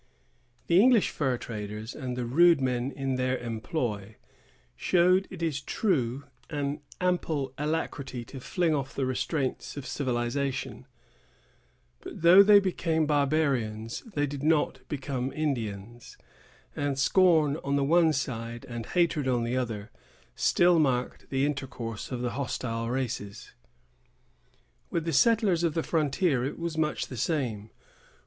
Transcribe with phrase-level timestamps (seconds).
[0.65, 4.15] The English fur traders, and the rude men in their employ,
[4.75, 10.87] showed it is true an ample alacrity to fling off the restraints of civilization;
[11.99, 16.17] but though they became barbarians, they did not become Indians;
[16.75, 19.91] and scorn on the one side and hatred on the other
[20.35, 23.51] still marked the intercourse of the hostile races.
[24.89, 27.69] With the settlers of the frontier it was much the same.